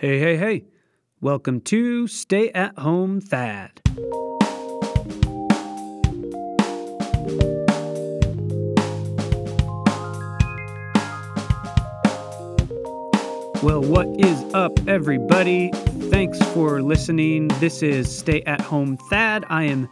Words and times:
Hey, 0.00 0.20
hey, 0.20 0.36
hey. 0.36 0.64
Welcome 1.20 1.60
to 1.62 2.06
Stay 2.06 2.50
at 2.50 2.78
Home 2.78 3.20
Thad. 3.20 3.80
Well, 13.60 13.82
what 13.82 14.06
is 14.20 14.44
up, 14.54 14.78
everybody? 14.86 15.72
Thanks 16.12 16.40
for 16.52 16.80
listening. 16.80 17.48
This 17.58 17.82
is 17.82 18.08
Stay 18.08 18.42
at 18.42 18.60
Home 18.60 18.96
Thad. 19.10 19.46
I 19.48 19.64
am 19.64 19.88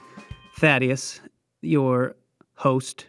Thaddeus, 0.57 1.21
your 1.63 2.15
host 2.55 3.07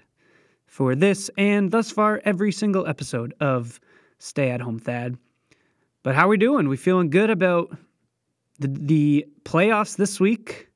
for 0.66 0.95
this 0.95 1.29
and 1.38 1.70
thus 1.70 1.91
far 1.91 2.23
every 2.25 2.52
single 2.52 2.88
episode 2.88 3.36
of 3.39 3.79
Stay 4.18 4.50
at 4.50 4.61
Home 4.61 4.79
Thad. 4.79 5.20
But 6.08 6.16
how 6.16 6.28
are 6.28 6.30
we 6.30 6.38
doing? 6.38 6.70
We 6.70 6.78
feeling 6.78 7.10
good 7.10 7.30
about 7.30 7.78
the, 8.60 8.70
the 8.70 9.25
playoffs 9.43 9.98
this 9.98 10.21
week? 10.21 10.70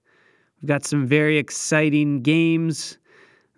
We've 0.62 0.67
got 0.67 0.84
some 0.84 1.08
very 1.08 1.38
exciting 1.38 2.22
games 2.22 2.98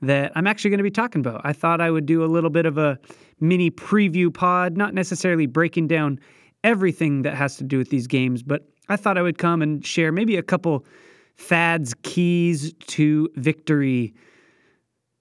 that 0.03 0.31
I'm 0.35 0.45
actually 0.45 0.69
going 0.69 0.77
to 0.77 0.83
be 0.83 0.91
talking 0.91 1.19
about. 1.19 1.41
I 1.43 1.51
thought 1.51 1.81
I 1.81 1.89
would 1.89 2.05
do 2.05 2.23
a 2.23 2.29
little 2.29 2.51
bit 2.51 2.67
of 2.67 2.77
a 2.77 2.99
mini 3.39 3.71
preview 3.71 4.31
pod, 4.31 4.77
not 4.77 4.93
necessarily 4.93 5.47
breaking 5.47 5.87
down 5.87 6.19
everything 6.63 7.23
that 7.23 7.33
has 7.33 7.57
to 7.57 7.63
do 7.63 7.79
with 7.79 7.89
these 7.89 8.05
games, 8.05 8.43
but 8.43 8.69
I 8.87 8.95
thought 8.95 9.17
I 9.17 9.23
would 9.23 9.39
come 9.39 9.63
and 9.63 9.83
share 9.83 10.11
maybe 10.11 10.37
a 10.37 10.43
couple 10.43 10.85
Thad's 11.37 11.95
keys 12.03 12.71
to 12.85 13.29
victory. 13.37 14.13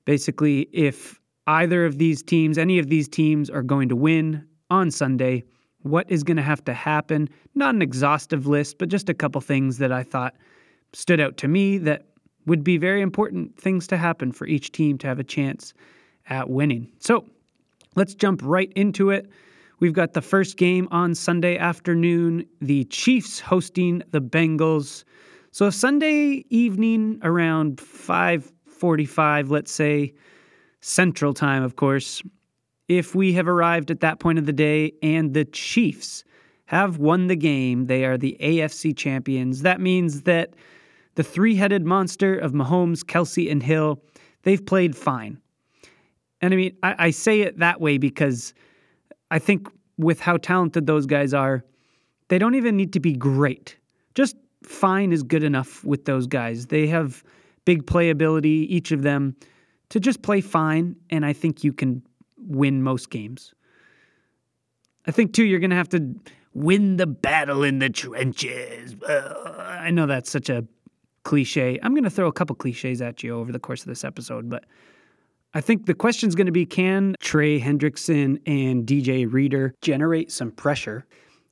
Basically, 0.04 0.68
if 0.74 1.18
either 1.46 1.86
of 1.86 1.96
these 1.96 2.22
teams, 2.22 2.58
any 2.58 2.78
of 2.78 2.88
these 2.88 3.08
teams 3.08 3.48
are 3.48 3.62
going 3.62 3.88
to 3.88 3.96
win 3.96 4.46
on 4.68 4.90
Sunday, 4.90 5.44
what 5.82 6.10
is 6.10 6.22
going 6.22 6.36
to 6.36 6.42
have 6.42 6.64
to 6.64 6.74
happen? 6.74 7.28
Not 7.54 7.74
an 7.74 7.82
exhaustive 7.82 8.46
list, 8.46 8.78
but 8.78 8.88
just 8.88 9.08
a 9.08 9.14
couple 9.14 9.40
things 9.40 9.78
that 9.78 9.92
I 9.92 10.02
thought 10.02 10.34
stood 10.92 11.20
out 11.20 11.36
to 11.38 11.48
me 11.48 11.78
that 11.78 12.06
would 12.46 12.64
be 12.64 12.76
very 12.76 13.00
important 13.00 13.56
things 13.56 13.86
to 13.88 13.96
happen 13.96 14.32
for 14.32 14.46
each 14.46 14.72
team 14.72 14.98
to 14.98 15.06
have 15.06 15.18
a 15.18 15.24
chance 15.24 15.74
at 16.28 16.50
winning. 16.50 16.90
So 16.98 17.24
let's 17.94 18.14
jump 18.14 18.40
right 18.42 18.72
into 18.74 19.10
it. 19.10 19.30
We've 19.80 19.92
got 19.92 20.12
the 20.12 20.22
first 20.22 20.56
game 20.56 20.86
on 20.90 21.14
Sunday 21.14 21.56
afternoon, 21.56 22.46
the 22.60 22.84
Chiefs 22.84 23.40
hosting 23.40 24.02
the 24.10 24.20
Bengals. 24.20 25.04
So 25.50 25.70
Sunday 25.70 26.44
evening 26.50 27.18
around 27.22 27.78
5:45, 27.78 29.50
let's 29.50 29.72
say, 29.72 30.14
Central 30.80 31.34
Time, 31.34 31.62
of 31.62 31.76
course, 31.76 32.22
if 32.98 33.14
we 33.14 33.32
have 33.32 33.48
arrived 33.48 33.90
at 33.90 34.00
that 34.00 34.20
point 34.20 34.38
of 34.38 34.44
the 34.44 34.52
day 34.52 34.92
and 35.02 35.32
the 35.32 35.46
Chiefs 35.46 36.24
have 36.66 36.98
won 36.98 37.26
the 37.26 37.36
game, 37.36 37.86
they 37.86 38.04
are 38.04 38.18
the 38.18 38.36
AFC 38.40 38.96
champions. 38.96 39.62
That 39.62 39.80
means 39.80 40.22
that 40.22 40.54
the 41.14 41.22
three 41.22 41.54
headed 41.54 41.86
monster 41.86 42.36
of 42.36 42.52
Mahomes, 42.52 43.02
Kelce, 43.02 43.50
and 43.50 43.62
Hill, 43.62 44.02
they've 44.42 44.64
played 44.64 44.96
fine. 44.96 45.40
And 46.40 46.52
I 46.52 46.56
mean, 46.56 46.76
I, 46.82 46.94
I, 46.98 47.10
say 47.10 47.40
it 47.40 47.58
that 47.60 47.80
way 47.80 47.98
because 47.98 48.52
I 49.30 49.38
think 49.38 49.68
with 49.96 50.20
how 50.20 50.36
talented 50.36 50.86
those 50.86 51.06
guys 51.06 51.32
are, 51.32 51.64
they 52.28 52.38
don't 52.38 52.56
even 52.56 52.76
need 52.76 52.92
to 52.94 53.00
be 53.00 53.12
great. 53.12 53.76
Just 54.14 54.36
fine 54.64 55.12
is 55.12 55.22
good 55.22 55.44
enough 55.44 55.84
with 55.84 56.04
those 56.04 56.26
guys. 56.26 56.66
They 56.66 56.86
have 56.88 57.22
big 57.64 57.86
playability, 57.86 58.66
each 58.68 58.92
of 58.92 59.02
them, 59.02 59.36
to 59.90 60.00
just 60.00 60.22
play 60.22 60.40
fine. 60.40 60.96
And 61.10 61.24
I 61.24 61.32
think 61.32 61.62
you 61.62 61.72
can 61.72 62.02
win 62.46 62.82
most 62.82 63.10
games. 63.10 63.54
I 65.06 65.10
think, 65.10 65.32
too, 65.32 65.44
you're 65.44 65.60
going 65.60 65.70
to 65.70 65.76
have 65.76 65.88
to 65.90 66.14
win 66.54 66.96
the 66.96 67.06
battle 67.06 67.62
in 67.62 67.78
the 67.78 67.90
trenches. 67.90 68.94
Uh, 69.02 69.76
I 69.80 69.90
know 69.90 70.06
that's 70.06 70.30
such 70.30 70.48
a 70.48 70.64
cliche. 71.24 71.78
I'm 71.82 71.92
going 71.92 72.04
to 72.04 72.10
throw 72.10 72.28
a 72.28 72.32
couple 72.32 72.54
cliches 72.56 73.00
at 73.00 73.22
you 73.22 73.36
over 73.36 73.52
the 73.52 73.58
course 73.58 73.82
of 73.82 73.88
this 73.88 74.04
episode, 74.04 74.48
but 74.48 74.64
I 75.54 75.60
think 75.60 75.86
the 75.86 75.94
question 75.94 76.28
is 76.28 76.34
going 76.34 76.46
to 76.46 76.52
be 76.52 76.66
can 76.66 77.14
Trey 77.20 77.60
Hendrickson 77.60 78.40
and 78.46 78.86
DJ 78.86 79.30
Reader 79.30 79.74
generate 79.82 80.32
some 80.32 80.50
pressure? 80.50 81.06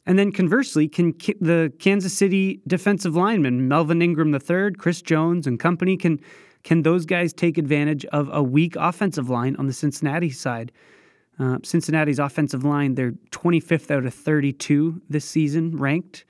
And 0.07 0.19
then 0.19 0.33
conversely, 0.33 0.89
can 0.89 1.13
the 1.41 1.73
Kansas 1.79 2.17
City 2.17 2.63
defensive 2.67 3.15
linemen, 3.15 3.69
Melvin 3.69 4.01
Ingram 4.01 4.35
III, 4.35 4.73
Chris 4.79 5.03
Jones, 5.03 5.47
and 5.47 5.61
company, 5.61 5.97
can 5.97 6.19
can 6.63 6.83
those 6.83 7.07
guys 7.07 7.33
take 7.33 7.59
advantage 7.59 8.05
of 8.07 8.29
a 8.33 8.43
weak 8.43 8.77
offensive 8.77 9.31
line 9.31 9.57
on 9.57 9.67
the 9.67 9.73
Cincinnati 9.73 10.31
side? 10.31 10.73
Uh, 11.39 11.59
Cincinnati's 11.63 12.19
offensive 12.19 12.65
line, 12.65 12.95
they're 12.95 13.13
25th 13.31 13.91
out 13.91 14.05
of 14.05 14.13
32 14.13 15.01
this 15.09 15.25
season 15.25 15.77
ranked. 15.77 16.25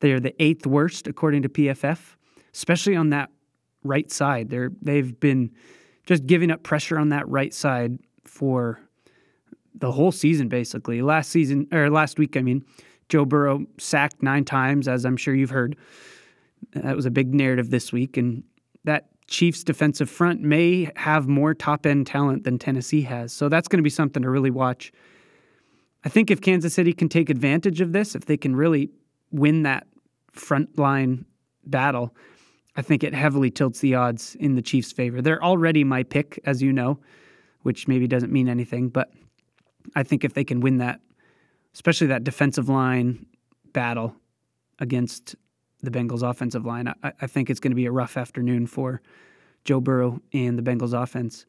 They're 0.00 0.18
the 0.18 0.34
eighth 0.42 0.66
worst 0.66 1.06
according 1.06 1.42
to 1.42 1.48
PFF 1.48 2.16
especially 2.54 2.96
on 2.96 3.10
that 3.10 3.30
right 3.82 4.10
side. 4.10 4.50
They're 4.50 4.70
they've 4.82 5.18
been 5.18 5.50
just 6.06 6.26
giving 6.26 6.50
up 6.50 6.62
pressure 6.62 6.98
on 6.98 7.10
that 7.10 7.28
right 7.28 7.54
side 7.54 7.98
for 8.24 8.80
the 9.74 9.92
whole 9.92 10.12
season 10.12 10.48
basically. 10.48 11.02
Last 11.02 11.30
season 11.30 11.68
or 11.72 11.90
last 11.90 12.18
week, 12.18 12.36
I 12.36 12.42
mean, 12.42 12.64
Joe 13.08 13.24
Burrow 13.24 13.64
sacked 13.78 14.22
9 14.22 14.44
times 14.44 14.88
as 14.88 15.04
I'm 15.04 15.16
sure 15.16 15.34
you've 15.34 15.50
heard. 15.50 15.76
That 16.74 16.94
was 16.96 17.06
a 17.06 17.10
big 17.10 17.34
narrative 17.34 17.70
this 17.70 17.92
week 17.92 18.16
and 18.16 18.44
that 18.84 19.08
Chiefs 19.30 19.64
defensive 19.64 20.10
front 20.10 20.40
may 20.42 20.90
have 20.96 21.28
more 21.28 21.54
top-end 21.54 22.06
talent 22.06 22.42
than 22.44 22.58
Tennessee 22.58 23.02
has. 23.02 23.32
So 23.32 23.48
that's 23.48 23.68
going 23.68 23.78
to 23.78 23.82
be 23.82 23.90
something 23.90 24.22
to 24.22 24.28
really 24.28 24.50
watch. 24.50 24.92
I 26.04 26.08
think 26.08 26.30
if 26.30 26.40
Kansas 26.40 26.74
City 26.74 26.92
can 26.92 27.08
take 27.08 27.30
advantage 27.30 27.80
of 27.80 27.92
this, 27.92 28.14
if 28.14 28.26
they 28.26 28.36
can 28.36 28.56
really 28.56 28.90
win 29.30 29.62
that 29.62 29.86
front 30.32 30.76
line 30.78 31.24
battle, 31.64 32.14
I 32.76 32.82
think 32.82 33.04
it 33.04 33.14
heavily 33.14 33.50
tilts 33.50 33.80
the 33.80 33.94
odds 33.94 34.34
in 34.40 34.56
the 34.56 34.62
Chiefs' 34.62 34.92
favor. 34.92 35.22
They're 35.22 35.42
already 35.42 35.84
my 35.84 36.02
pick, 36.02 36.40
as 36.44 36.60
you 36.60 36.72
know, 36.72 36.98
which 37.62 37.86
maybe 37.86 38.08
doesn't 38.08 38.32
mean 38.32 38.48
anything, 38.48 38.88
but 38.88 39.12
I 39.94 40.02
think 40.02 40.24
if 40.24 40.34
they 40.34 40.44
can 40.44 40.60
win 40.60 40.78
that, 40.78 41.00
especially 41.74 42.08
that 42.08 42.24
defensive 42.24 42.68
line 42.68 43.26
battle 43.72 44.16
against 44.80 45.36
the 45.82 45.90
Bengals' 45.90 46.28
offensive 46.28 46.64
line, 46.64 46.88
I, 46.88 47.12
I 47.20 47.26
think 47.26 47.50
it's 47.50 47.60
going 47.60 47.72
to 47.72 47.76
be 47.76 47.86
a 47.86 47.92
rough 47.92 48.16
afternoon 48.16 48.66
for 48.66 49.00
Joe 49.64 49.80
Burrow 49.80 50.20
and 50.32 50.58
the 50.58 50.62
Bengals' 50.62 51.00
offense. 51.00 51.46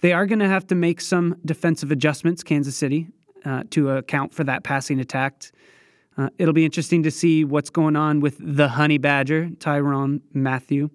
They 0.00 0.12
are 0.12 0.26
going 0.26 0.40
to 0.40 0.48
have 0.48 0.66
to 0.68 0.74
make 0.74 1.00
some 1.00 1.36
defensive 1.44 1.90
adjustments, 1.90 2.42
Kansas 2.42 2.76
City, 2.76 3.08
uh, 3.44 3.64
to 3.70 3.90
account 3.90 4.34
for 4.34 4.44
that 4.44 4.62
passing 4.62 5.00
attack. 5.00 5.50
Uh, 6.18 6.30
it'll 6.38 6.54
be 6.54 6.64
interesting 6.64 7.02
to 7.02 7.10
see 7.10 7.44
what's 7.44 7.70
going 7.70 7.96
on 7.96 8.20
with 8.20 8.36
the 8.40 8.68
honey 8.68 8.98
badger, 8.98 9.50
Tyrann 9.58 10.20
Mathieu. 10.32 10.90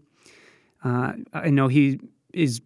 Uh, 0.84 1.14
I 1.34 1.50
know 1.50 1.68
he 1.68 2.00
is 2.34 2.62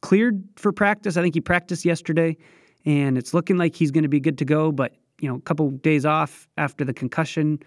cleared 0.00 0.42
for 0.56 0.72
practice. 0.72 1.16
I 1.16 1.22
think 1.22 1.34
he 1.34 1.40
practiced 1.40 1.84
yesterday, 1.84 2.36
and 2.84 3.16
it's 3.16 3.32
looking 3.34 3.56
like 3.56 3.74
he's 3.74 3.90
going 3.90 4.02
to 4.02 4.08
be 4.08 4.20
good 4.20 4.38
to 4.38 4.44
go. 4.44 4.72
But 4.72 4.94
you 5.20 5.28
know, 5.28 5.36
a 5.36 5.40
couple 5.40 5.70
days 5.70 6.04
off 6.04 6.48
after 6.56 6.84
the 6.84 6.92
concussion. 6.92 7.60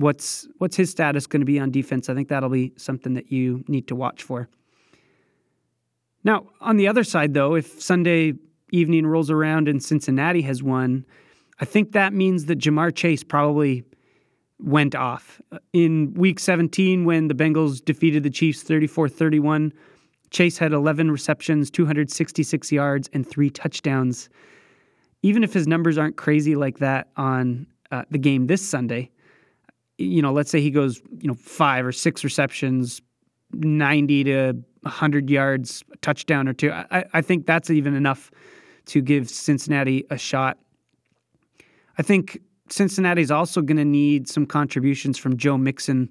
What's 0.00 0.48
what's 0.56 0.76
his 0.76 0.90
status 0.90 1.26
going 1.26 1.40
to 1.40 1.46
be 1.46 1.60
on 1.60 1.70
defense? 1.70 2.08
I 2.08 2.14
think 2.14 2.28
that'll 2.28 2.48
be 2.48 2.72
something 2.76 3.12
that 3.14 3.30
you 3.30 3.62
need 3.68 3.86
to 3.88 3.94
watch 3.94 4.22
for. 4.22 4.48
Now, 6.24 6.46
on 6.60 6.78
the 6.78 6.88
other 6.88 7.04
side, 7.04 7.34
though, 7.34 7.54
if 7.54 7.80
Sunday 7.82 8.32
evening 8.72 9.06
rolls 9.06 9.30
around 9.30 9.68
and 9.68 9.82
Cincinnati 9.82 10.40
has 10.42 10.62
won, 10.62 11.04
I 11.60 11.66
think 11.66 11.92
that 11.92 12.14
means 12.14 12.46
that 12.46 12.58
Ja'Marr 12.58 12.94
Chase 12.94 13.22
probably 13.22 13.84
went 14.58 14.94
off. 14.94 15.40
In 15.74 16.14
week 16.14 16.38
17, 16.38 17.04
when 17.04 17.28
the 17.28 17.34
Bengals 17.34 17.84
defeated 17.84 18.22
the 18.22 18.30
Chiefs 18.30 18.62
34 18.62 19.10
31, 19.10 19.70
Chase 20.30 20.56
had 20.56 20.72
11 20.72 21.10
receptions, 21.10 21.70
266 21.70 22.72
yards, 22.72 23.10
and 23.12 23.28
three 23.28 23.50
touchdowns. 23.50 24.30
Even 25.22 25.44
if 25.44 25.52
his 25.52 25.66
numbers 25.66 25.98
aren't 25.98 26.16
crazy 26.16 26.56
like 26.56 26.78
that 26.78 27.08
on 27.18 27.66
uh, 27.90 28.04
the 28.10 28.18
game 28.18 28.46
this 28.46 28.66
Sunday, 28.66 29.10
you 30.00 30.22
know, 30.22 30.32
let's 30.32 30.50
say 30.50 30.60
he 30.60 30.70
goes, 30.70 31.00
you 31.18 31.28
know, 31.28 31.34
five 31.34 31.86
or 31.86 31.92
six 31.92 32.24
receptions, 32.24 33.02
90 33.52 34.24
to 34.24 34.52
100 34.82 35.30
yards, 35.30 35.84
a 35.92 35.96
touchdown 35.98 36.48
or 36.48 36.52
two. 36.52 36.72
I, 36.72 37.04
I 37.12 37.20
think 37.20 37.46
that's 37.46 37.70
even 37.70 37.94
enough 37.94 38.30
to 38.86 39.00
give 39.00 39.28
Cincinnati 39.28 40.04
a 40.10 40.18
shot 40.18 40.58
I 42.00 42.02
think 42.02 42.40
Cincinnati's 42.70 43.30
also 43.30 43.60
going 43.60 43.76
to 43.76 43.84
need 43.84 44.26
some 44.26 44.46
contributions 44.46 45.18
from 45.18 45.36
Joe 45.36 45.58
Mixon 45.58 46.08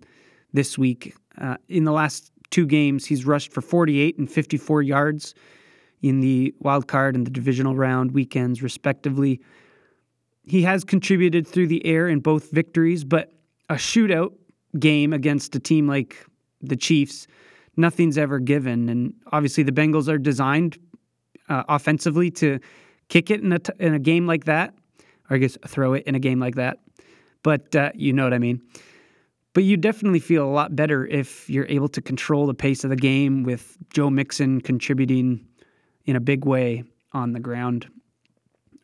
this 0.54 0.78
week. 0.78 1.16
Uh, 1.42 1.58
in 1.68 1.84
the 1.84 1.92
last 1.92 2.32
two 2.52 2.68
games, 2.68 3.08
he's 3.08 3.26
rushed 3.26 3.52
for 3.52 3.62
48 3.62 4.20
and 4.20 4.30
54 4.30 4.84
yards 4.84 5.34
in 6.04 6.20
the 6.20 6.54
wild 6.60 6.88
card 6.88 7.16
and 7.16 7.26
the 7.26 7.32
divisional 7.32 7.76
round 7.76 8.12
weekends, 8.12 8.62
respectively. 8.62 9.42
He 10.44 10.62
has 10.62 10.84
contributed 10.84 11.48
through 11.48 11.68
the 11.68 11.84
air 11.88 12.08
in 12.08 12.20
both 12.20 12.52
victories, 12.52 13.04
but 13.04 13.34
a 13.70 13.76
shootout 13.76 14.34
game 14.78 15.14
against 15.14 15.56
a 15.56 15.60
team 15.60 15.88
like 15.88 16.26
the 16.62 16.76
Chiefs, 16.76 17.28
nothing's 17.78 18.18
ever 18.18 18.40
given. 18.40 18.90
And 18.90 19.14
obviously, 19.32 19.64
the 19.64 19.72
Bengals 19.72 20.08
are 20.08 20.18
designed 20.18 20.78
uh, 21.48 21.64
offensively 21.70 22.30
to 22.32 22.60
kick 23.08 23.32
it 23.32 23.42
in 23.42 23.54
a, 23.54 23.60
t- 23.60 23.74
in 23.80 23.94
a 23.94 24.00
game 24.00 24.28
like 24.28 24.46
that 24.46 24.74
or 25.30 25.36
I 25.36 25.40
guess 25.40 25.58
throw 25.68 25.94
it 25.94 26.04
in 26.06 26.16
a 26.16 26.20
game 26.20 26.40
like 26.40 26.56
that. 26.56 26.80
but 27.44 27.76
uh, 27.76 27.92
you 27.96 28.14
know 28.14 28.24
what 28.24 28.34
I 28.34 28.40
mean. 28.40 28.62
But 29.54 29.64
you 29.64 29.78
definitely 29.78 30.20
feel 30.20 30.46
a 30.46 30.52
lot 30.52 30.76
better 30.76 31.08
if 31.08 31.50
you're 31.50 31.66
able 31.68 31.88
to 31.90 32.02
control 32.02 32.46
the 32.46 32.54
pace 32.54 32.84
of 32.84 32.90
the 32.90 32.96
game 32.96 33.44
with 33.44 33.78
Joe 33.92 34.10
Mixon 34.10 34.62
contributing 34.62 35.46
in 36.06 36.16
a 36.16 36.20
big 36.20 36.46
way 36.46 36.84
on 37.14 37.34
the 37.34 37.40
ground. 37.40 37.88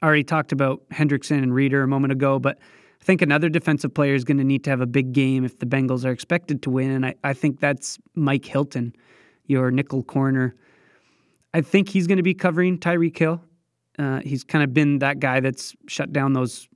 I 0.02 0.08
already 0.08 0.24
talked 0.24 0.52
about 0.52 0.88
Hendrickson 0.90 1.42
and 1.44 1.54
Reader 1.54 1.84
a 1.84 1.88
moment 1.88 2.12
ago, 2.14 2.40
but 2.40 2.58
I 3.06 3.08
think 3.08 3.22
another 3.22 3.50
defensive 3.50 3.94
player 3.94 4.16
is 4.16 4.24
going 4.24 4.40
to 4.40 4.44
need 4.44 4.64
to 4.64 4.72
have 4.72 4.82
a 4.82 4.88
big 4.88 5.14
game 5.14 5.46
if 5.46 5.60
the 5.60 5.68
Bengals 5.68 6.06
are 6.06 6.10
expected 6.10 6.64
to 6.64 6.72
win. 6.72 6.90
And 6.90 7.06
I, 7.06 7.14
I 7.24 7.34
think 7.34 7.60
that's 7.60 8.00
Mike 8.16 8.46
Hilton, 8.46 8.96
your 9.46 9.70
nickel 9.70 10.02
corner. 10.02 10.56
I 11.54 11.62
think 11.62 11.90
he's 11.90 12.08
going 12.08 12.18
to 12.18 12.24
be 12.24 12.34
covering 12.34 12.80
Tyreek 12.80 13.16
Hill. 13.16 13.44
Uh, 14.00 14.22
he's 14.22 14.44
kind 14.44 14.64
of 14.64 14.74
been 14.74 14.98
that 15.00 15.20
guy 15.20 15.40
that's 15.40 15.76
shut 15.86 16.14
down 16.14 16.34
those 16.34 16.68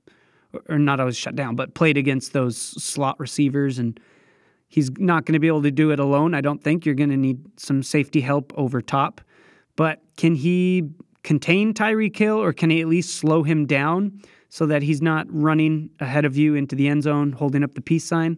or 0.68 0.78
not 0.78 1.00
always 1.00 1.16
shut 1.16 1.34
down, 1.34 1.56
but 1.56 1.74
played 1.74 1.96
against 1.96 2.32
those 2.32 2.56
slot 2.56 3.18
receivers. 3.18 3.80
And 3.80 3.98
he's 4.68 4.88
not 4.98 5.26
going 5.26 5.32
to 5.32 5.40
be 5.40 5.48
able 5.48 5.62
to 5.62 5.72
do 5.72 5.90
it 5.90 5.98
alone. 5.98 6.34
I 6.34 6.42
don't 6.42 6.62
think 6.62 6.86
you're 6.86 6.94
going 6.94 7.10
to 7.10 7.16
need 7.16 7.40
some 7.58 7.82
safety 7.82 8.20
help 8.20 8.52
over 8.56 8.80
top. 8.80 9.20
But 9.74 10.00
can 10.16 10.36
he 10.36 10.90
contain 11.24 11.74
Tyreek 11.74 12.16
Hill 12.16 12.40
or 12.40 12.52
can 12.52 12.70
he 12.70 12.80
at 12.80 12.86
least 12.86 13.16
slow 13.16 13.42
him 13.42 13.66
down 13.66 14.22
so 14.50 14.66
that 14.66 14.82
he's 14.82 15.00
not 15.00 15.26
running 15.30 15.88
ahead 16.00 16.26
of 16.26 16.36
you 16.36 16.54
into 16.54 16.76
the 16.76 16.86
end 16.86 17.04
zone 17.04 17.32
holding 17.32 17.64
up 17.64 17.74
the 17.74 17.80
peace 17.80 18.04
sign? 18.04 18.36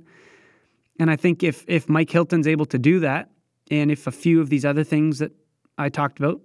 And 1.01 1.11
I 1.11 1.17
think 1.17 1.43
if 1.43 1.65
if 1.67 1.89
Mike 1.89 2.11
Hilton's 2.11 2.47
able 2.47 2.67
to 2.67 2.79
do 2.79 3.01
that, 3.01 3.31
and 3.71 3.91
if 3.91 4.07
a 4.07 4.13
few 4.13 4.41
of 4.41 4.49
these 4.49 4.65
other 4.65 4.85
things 4.85 5.19
that 5.19 5.33
I 5.77 5.89
talked 5.89 6.21
about 6.21 6.41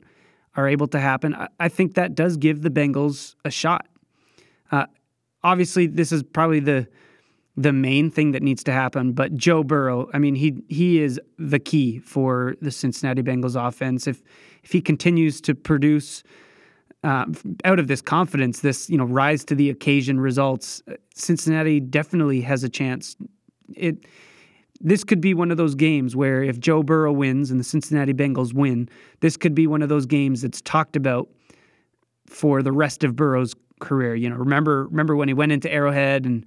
are 0.55 0.67
able 0.67 0.87
to 0.87 0.99
happen, 0.99 1.35
I, 1.35 1.47
I 1.59 1.69
think 1.69 1.93
that 1.93 2.15
does 2.15 2.37
give 2.37 2.63
the 2.63 2.71
Bengals 2.71 3.35
a 3.45 3.51
shot. 3.51 3.87
Uh, 4.71 4.87
obviously 5.43 5.87
this 5.87 6.11
is 6.11 6.23
probably 6.23 6.59
the 6.59 6.87
the 7.59 7.73
main 7.73 8.11
thing 8.11 8.33
that 8.33 8.43
needs 8.43 8.63
to 8.63 8.71
happen. 8.71 9.13
But 9.13 9.33
Joe 9.33 9.63
Burrow, 9.63 10.09
I 10.13 10.19
mean, 10.19 10.35
he 10.35 10.61
he 10.69 11.01
is 11.01 11.19
the 11.39 11.59
key 11.59 11.99
for 11.99 12.55
the 12.61 12.71
Cincinnati 12.71 13.23
Bengals 13.23 13.55
offense. 13.55 14.07
If 14.07 14.21
if 14.63 14.71
he 14.71 14.81
continues 14.81 15.41
to 15.41 15.55
produce 15.55 16.23
uh, 17.03 17.25
out 17.63 17.79
of 17.79 17.87
this 17.87 18.01
confidence, 18.01 18.61
this 18.61 18.89
you 18.89 18.97
know 18.97 19.05
rise 19.05 19.43
to 19.45 19.55
the 19.55 19.69
occasion 19.69 20.19
results, 20.19 20.81
uh, 20.89 20.93
Cincinnati 21.13 21.79
definitely 21.79 22.41
has 22.41 22.63
a 22.63 22.69
chance. 22.69 23.15
It 23.75 24.05
this 24.79 25.03
could 25.03 25.21
be 25.21 25.33
one 25.33 25.51
of 25.51 25.57
those 25.57 25.75
games 25.75 26.15
where 26.15 26.43
if 26.43 26.59
Joe 26.59 26.83
Burrow 26.83 27.11
wins 27.11 27.49
and 27.51 27.59
the 27.59 27.63
Cincinnati 27.63 28.13
Bengals 28.13 28.53
win, 28.53 28.89
this 29.21 29.37
could 29.37 29.55
be 29.55 29.67
one 29.67 29.81
of 29.81 29.89
those 29.89 30.05
games 30.05 30.41
that's 30.41 30.61
talked 30.61 30.95
about 30.95 31.27
for 32.27 32.61
the 32.61 32.71
rest 32.71 33.03
of 33.03 33.15
Burrow's 33.15 33.55
career. 33.79 34.15
You 34.15 34.29
know, 34.29 34.35
remember 34.35 34.85
remember 34.87 35.15
when 35.15 35.27
he 35.27 35.33
went 35.33 35.51
into 35.51 35.71
Arrowhead 35.71 36.25
and 36.25 36.45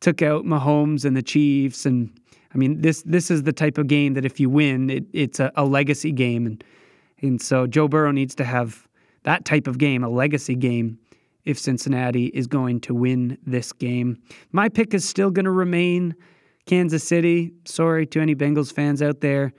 took 0.00 0.22
out 0.22 0.44
Mahomes 0.44 1.04
and 1.04 1.16
the 1.16 1.22
Chiefs, 1.22 1.86
and 1.86 2.10
I 2.54 2.58
mean 2.58 2.80
this 2.80 3.02
this 3.04 3.30
is 3.30 3.44
the 3.44 3.52
type 3.52 3.78
of 3.78 3.86
game 3.86 4.14
that 4.14 4.24
if 4.24 4.40
you 4.40 4.50
win, 4.50 4.90
it, 4.90 5.04
it's 5.12 5.40
a, 5.40 5.52
a 5.56 5.64
legacy 5.64 6.12
game, 6.12 6.46
and 6.46 6.64
and 7.22 7.40
so 7.40 7.66
Joe 7.66 7.88
Burrow 7.88 8.10
needs 8.10 8.34
to 8.36 8.44
have 8.44 8.86
that 9.24 9.44
type 9.44 9.66
of 9.66 9.78
game, 9.78 10.04
a 10.04 10.08
legacy 10.08 10.54
game, 10.54 10.98
if 11.44 11.58
Cincinnati 11.58 12.26
is 12.26 12.46
going 12.46 12.80
to 12.80 12.94
win 12.94 13.36
this 13.44 13.72
game. 13.72 14.18
My 14.52 14.68
pick 14.68 14.94
is 14.94 15.06
still 15.06 15.30
going 15.30 15.44
to 15.44 15.50
remain 15.50 16.14
Kansas 16.66 17.06
City. 17.06 17.52
Sorry 17.64 18.06
to 18.06 18.20
any 18.20 18.34
Bengals 18.34 18.72
fans 18.72 19.02
out 19.02 19.20
there. 19.20 19.52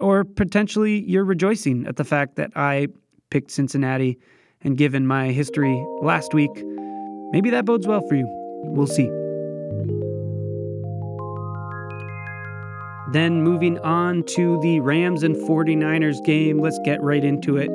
Or 0.00 0.24
potentially 0.24 1.00
you're 1.08 1.24
rejoicing 1.24 1.86
at 1.86 1.96
the 1.96 2.04
fact 2.04 2.36
that 2.36 2.50
I 2.56 2.88
picked 3.30 3.50
Cincinnati 3.50 4.18
and 4.62 4.76
given 4.76 5.06
my 5.06 5.28
history 5.28 5.84
last 6.00 6.34
week, 6.34 6.50
maybe 7.32 7.50
that 7.50 7.64
bodes 7.64 7.86
well 7.86 8.06
for 8.08 8.14
you. 8.14 8.26
We'll 8.64 8.86
see. 8.86 9.08
Then 13.12 13.42
moving 13.42 13.78
on 13.80 14.24
to 14.24 14.60
the 14.60 14.80
Rams 14.80 15.22
and 15.22 15.36
49ers 15.36 16.24
game, 16.24 16.58
let's 16.60 16.78
get 16.84 17.00
right 17.02 17.22
into 17.22 17.56
it. 17.56 17.70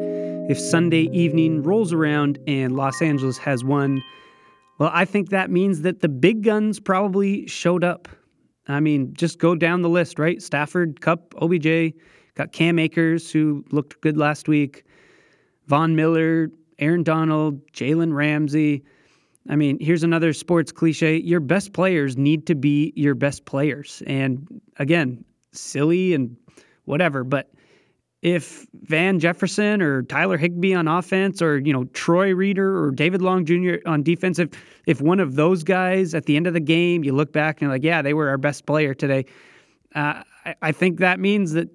If 0.50 0.60
Sunday 0.60 1.08
evening 1.14 1.64
rolls 1.64 1.94
around 1.94 2.40
and 2.48 2.76
Los 2.76 3.02
Angeles 3.02 3.38
has 3.38 3.64
won, 3.64 4.04
well, 4.80 4.92
I 4.94 5.06
think 5.06 5.30
that 5.30 5.50
means 5.50 5.82
that 5.82 6.02
the 6.02 6.10
big 6.10 6.44
guns 6.44 6.80
probably 6.80 7.48
showed 7.48 7.84
up. 7.84 8.10
I 8.68 8.80
mean, 8.80 9.14
just 9.14 9.40
go 9.40 9.56
down 9.56 9.82
the 9.82 9.90
list, 9.90 10.20
right? 10.20 10.42
Stafford, 10.42 11.00
Kupp, 11.00 11.34
OBJ, 11.42 11.94
got 12.36 12.52
Cam 12.52 12.80
Akers, 12.80 13.32
who 13.32 13.64
looked 13.72 14.02
good 14.02 14.18
last 14.18 14.48
week, 14.48 14.84
Von 15.68 15.96
Miller, 15.96 16.50
Aaron 16.80 17.04
Donald, 17.04 17.66
Jalen 17.72 18.14
Ramsey. 18.14 18.84
I 19.50 19.56
mean, 19.56 19.78
here's 19.80 20.04
another 20.04 20.34
sports 20.34 20.72
cliche. 20.72 21.18
Your 21.18 21.40
best 21.40 21.74
players 21.74 22.18
need 22.18 22.46
to 22.48 22.56
be 22.56 22.92
your 22.96 23.16
best 23.16 23.46
players. 23.46 24.04
And 24.06 24.62
again, 24.78 25.24
silly 25.52 26.14
and 26.14 26.36
whatever, 26.86 27.24
but 27.24 27.52
if 28.22 28.68
Van 28.84 29.20
Jefferson 29.20 29.82
or 29.82 30.04
Tyler 30.04 30.38
Higbee 30.38 30.76
on 30.76 30.88
offense 30.88 31.42
or, 31.42 31.58
you 31.58 31.74
know, 31.74 31.86
Troy 31.86 32.34
Reeder 32.36 32.84
or 32.84 32.92
David 32.92 33.22
Long 33.22 33.46
Jr. 33.46 33.76
on 33.86 34.04
defense, 34.04 34.38
if, 34.38 34.50
if 34.86 35.02
one 35.02 35.20
of 35.20 35.36
those 35.36 35.64
guys 35.64 36.14
at 36.14 36.26
the 36.26 36.36
end 36.36 36.46
of 36.46 36.54
the 36.54 36.60
game, 36.60 37.04
you 37.04 37.14
look 37.14 37.34
back 37.34 37.58
and 37.58 37.62
you're 37.64 37.72
like, 37.72 37.84
yeah, 37.84 38.02
they 38.02 38.14
were 38.14 38.30
our 38.30 38.38
best 38.38 38.66
player 38.66 38.94
today. 38.94 39.26
Uh, 39.96 40.22
I, 40.46 40.56
I 40.62 40.72
think 40.72 41.00
that 41.00 41.20
means 41.20 41.54
that 41.54 41.70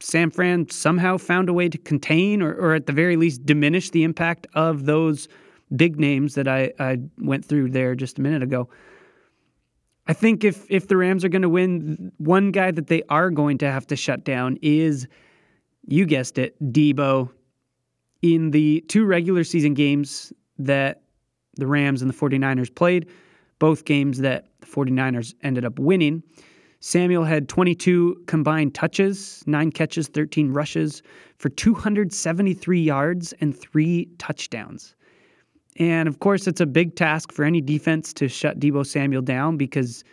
San 0.00 0.30
Fran 0.30 0.68
somehow 0.68 1.16
found 1.16 1.48
a 1.48 1.54
way 1.54 1.68
to 1.70 1.78
contain 1.78 2.42
or, 2.42 2.52
or 2.54 2.74
at 2.74 2.86
the 2.86 2.92
very 2.92 3.16
least 3.16 3.46
diminish 3.46 3.90
the 3.90 4.04
impact 4.04 4.46
of 4.54 4.84
those 4.84 5.28
big 5.74 5.98
names 5.98 6.34
that 6.34 6.46
I, 6.46 6.72
I 6.78 6.98
went 7.18 7.44
through 7.44 7.70
there 7.70 7.94
just 7.94 8.18
a 8.18 8.22
minute 8.22 8.42
ago. 8.42 8.68
I 10.06 10.12
think 10.12 10.44
if 10.44 10.70
if 10.70 10.86
the 10.86 10.96
Rams 10.96 11.24
are 11.24 11.28
going 11.28 11.42
to 11.42 11.48
win, 11.48 12.12
one 12.18 12.52
guy 12.52 12.70
that 12.70 12.86
they 12.86 13.02
are 13.08 13.30
going 13.30 13.58
to 13.58 13.70
have 13.70 13.86
to 13.88 13.96
shut 13.96 14.24
down 14.24 14.58
is, 14.62 15.08
you 15.86 16.06
guessed 16.06 16.38
it, 16.38 16.56
Deebo, 16.72 17.30
In 18.22 18.50
the 18.50 18.84
two 18.88 19.04
regular 19.04 19.44
season 19.44 19.74
games 19.74 20.32
that 20.58 21.02
the 21.54 21.66
Rams 21.66 22.02
and 22.02 22.10
the 22.10 22.14
49ers 22.14 22.74
played, 22.74 23.08
both 23.58 23.84
games 23.84 24.18
that 24.18 24.46
the 24.60 24.66
49ers 24.66 25.34
ended 25.42 25.64
up 25.64 25.78
winning, 25.78 26.22
Samuel 26.80 27.24
had 27.24 27.48
22 27.48 28.22
combined 28.26 28.74
touches, 28.74 29.42
nine 29.46 29.72
catches, 29.72 30.08
13 30.08 30.52
rushes 30.52 31.02
for 31.38 31.48
273 31.48 32.80
yards 32.80 33.32
and 33.40 33.58
three 33.58 34.08
touchdowns. 34.18 34.94
And 35.78 36.08
of 36.08 36.20
course, 36.20 36.46
it's 36.46 36.60
a 36.60 36.66
big 36.66 36.96
task 36.96 37.32
for 37.32 37.44
any 37.44 37.60
defense 37.60 38.12
to 38.14 38.28
shut 38.28 38.58
Deebo 38.58 38.86
Samuel 38.86 39.22
down 39.22 39.56
because, 39.56 40.04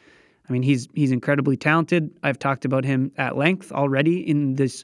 I 0.49 0.53
mean, 0.53 0.63
he's 0.63 0.87
he's 0.93 1.11
incredibly 1.11 1.55
talented. 1.55 2.09
I've 2.23 2.39
talked 2.39 2.65
about 2.65 2.83
him 2.83 3.11
at 3.17 3.37
length 3.37 3.71
already 3.71 4.27
in 4.27 4.55
this 4.55 4.83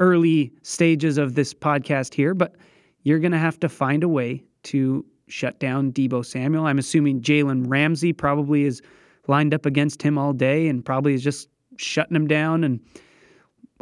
early 0.00 0.52
stages 0.62 1.18
of 1.18 1.34
this 1.34 1.54
podcast 1.54 2.14
here, 2.14 2.34
but 2.34 2.54
you're 3.02 3.18
going 3.18 3.32
to 3.32 3.38
have 3.38 3.58
to 3.60 3.68
find 3.68 4.02
a 4.02 4.08
way 4.08 4.42
to 4.64 5.04
shut 5.28 5.58
down 5.58 5.92
Deebo 5.92 6.24
Samuel. 6.24 6.66
I'm 6.66 6.78
assuming 6.78 7.20
Jalen 7.20 7.64
Ramsey 7.68 8.12
probably 8.12 8.64
is 8.64 8.82
lined 9.28 9.54
up 9.54 9.66
against 9.66 10.02
him 10.02 10.18
all 10.18 10.32
day 10.32 10.68
and 10.68 10.84
probably 10.84 11.14
is 11.14 11.22
just 11.22 11.48
shutting 11.76 12.16
him 12.16 12.26
down. 12.26 12.64
And 12.64 12.80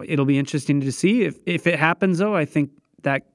it'll 0.04 0.24
be 0.24 0.38
interesting 0.38 0.80
to 0.80 0.92
see 0.92 1.22
if 1.22 1.38
if 1.46 1.66
it 1.66 1.78
happens. 1.78 2.18
Though 2.18 2.34
I 2.34 2.44
think 2.44 2.70
that 3.02 3.26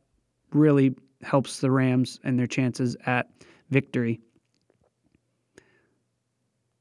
really 0.51 0.95
helps 1.21 1.59
the 1.59 1.69
Rams 1.69 2.19
and 2.24 2.39
their 2.39 2.48
chances 2.48 2.95
at 3.05 3.29
victory. 3.69 4.19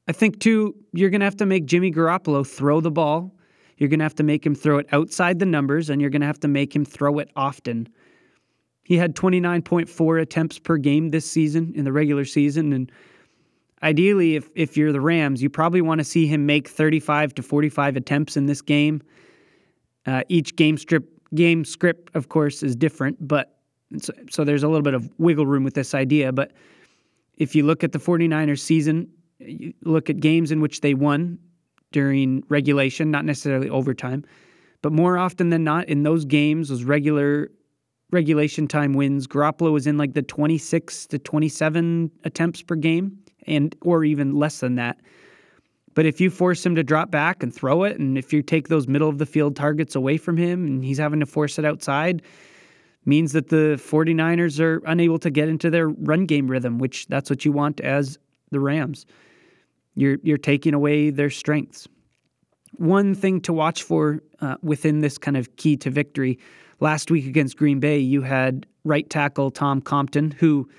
I 0.07 0.11
think 0.11 0.39
too, 0.39 0.75
you're 0.91 1.11
going 1.11 1.19
to 1.19 1.25
have 1.25 1.37
to 1.37 1.45
make 1.45 1.65
Jimmy 1.65 1.91
Garoppolo 1.91 2.45
throw 2.45 2.81
the 2.81 2.89
ball. 2.89 3.35
You're 3.79 3.89
going 3.89 3.99
to 3.99 4.05
have 4.05 4.15
to 4.15 4.23
make 4.23 4.45
him 4.45 4.53
throw 4.53 4.77
it 4.77 4.87
outside 4.91 5.39
the 5.39 5.45
numbers, 5.45 5.89
and 5.89 6.01
you're 6.01 6.09
going 6.09 6.21
to 6.21 6.27
have 6.27 6.41
to 6.41 6.49
make 6.49 6.75
him 6.75 6.83
throw 6.83 7.17
it 7.17 7.31
often. 7.35 7.87
He 8.83 8.97
had 8.97 9.15
29.4 9.15 10.21
attempts 10.21 10.59
per 10.59 10.77
game 10.77 11.09
this 11.09 11.29
season 11.29 11.71
in 11.75 11.85
the 11.85 11.91
regular 11.93 12.25
season, 12.25 12.73
and 12.73 12.91
ideally, 13.81 14.35
if, 14.35 14.49
if 14.53 14.75
you're 14.75 14.91
the 14.91 14.99
Rams, 14.99 15.41
you 15.41 15.49
probably 15.49 15.81
want 15.81 15.99
to 15.99 16.03
see 16.03 16.27
him 16.27 16.45
make 16.45 16.67
35 16.67 17.33
to 17.35 17.41
45 17.41 17.95
attempts 17.95 18.35
in 18.35 18.47
this 18.47 18.61
game. 18.61 19.01
Uh, 20.05 20.23
each 20.27 20.57
game 20.57 20.77
strip 20.77 21.09
game 21.33 21.63
script, 21.63 22.11
of 22.15 22.27
course, 22.27 22.63
is 22.63 22.75
different, 22.75 23.15
but 23.25 23.59
so, 23.99 24.11
so 24.29 24.43
there's 24.43 24.63
a 24.63 24.67
little 24.67 24.81
bit 24.81 24.93
of 24.93 25.09
wiggle 25.19 25.45
room 25.45 25.63
with 25.63 25.73
this 25.73 25.93
idea. 25.93 26.33
But 26.33 26.51
if 27.37 27.55
you 27.55 27.63
look 27.63 27.83
at 27.83 27.93
the 27.93 27.99
49ers 27.99 28.59
season, 28.59 29.07
you 29.37 29.73
look 29.83 30.09
at 30.09 30.19
games 30.19 30.51
in 30.51 30.59
which 30.59 30.81
they 30.81 30.93
won 30.93 31.39
during 31.91 32.43
regulation, 32.49 33.11
not 33.11 33.25
necessarily 33.25 33.69
overtime, 33.69 34.23
but 34.81 34.91
more 34.91 35.17
often 35.17 35.49
than 35.49 35.63
not 35.63 35.87
in 35.89 36.03
those 36.03 36.25
games, 36.25 36.69
those 36.69 36.83
regular 36.83 37.49
regulation 38.11 38.67
time 38.67 38.93
wins, 38.93 39.27
Garoppolo 39.27 39.71
was 39.71 39.87
in 39.87 39.97
like 39.97 40.13
the 40.13 40.21
26 40.21 41.07
to 41.07 41.19
27 41.19 42.11
attempts 42.23 42.61
per 42.61 42.75
game 42.75 43.19
and 43.45 43.75
or 43.81 44.03
even 44.03 44.35
less 44.35 44.59
than 44.59 44.75
that. 44.75 44.99
But 45.95 46.05
if 46.05 46.21
you 46.21 46.29
force 46.29 46.65
him 46.65 46.75
to 46.75 46.83
drop 46.83 47.11
back 47.11 47.43
and 47.43 47.53
throw 47.53 47.83
it, 47.83 47.99
and 47.99 48.17
if 48.17 48.31
you 48.31 48.41
take 48.41 48.67
those 48.67 48.87
middle 48.87 49.09
of 49.09 49.17
the 49.17 49.25
field 49.25 49.55
targets 49.55 49.95
away 49.95 50.17
from 50.17 50.37
him 50.37 50.65
and 50.65 50.83
he's 50.83 50.97
having 50.97 51.19
to 51.19 51.25
force 51.25 51.59
it 51.59 51.65
outside, 51.65 52.21
means 53.05 53.31
that 53.33 53.49
the 53.49 53.75
49ers 53.77 54.59
are 54.59 54.81
unable 54.85 55.19
to 55.19 55.29
get 55.29 55.49
into 55.49 55.69
their 55.69 55.89
run 55.89 56.25
game 56.25 56.49
rhythm, 56.49 56.79
which 56.79 57.07
that's 57.07 57.29
what 57.29 57.43
you 57.43 57.51
want 57.51 57.81
as 57.81 58.17
the 58.51 58.59
Rams. 58.59 59.05
You're 59.99 60.17
you're 60.23 60.37
taking 60.37 60.73
away 60.73 61.09
their 61.09 61.29
strengths. 61.29 61.87
One 62.77 63.13
thing 63.13 63.41
to 63.41 63.53
watch 63.53 63.83
for 63.83 64.21
uh, 64.41 64.55
within 64.61 65.01
this 65.01 65.17
kind 65.17 65.35
of 65.35 65.55
key 65.57 65.75
to 65.77 65.89
victory. 65.89 66.39
Last 66.79 67.11
week 67.11 67.25
against 67.25 67.57
Green 67.57 67.79
Bay, 67.79 67.99
you 67.99 68.21
had 68.21 68.65
right 68.85 69.09
tackle 69.09 69.51
Tom 69.51 69.81
Compton, 69.81 70.31
who 70.31 70.69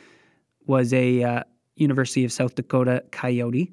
was 0.67 0.95
a 0.95 1.23
uh, 1.23 1.43
University 1.77 2.25
of 2.25 2.33
South 2.33 2.55
Dakota 2.55 3.05
Coyote, 3.11 3.73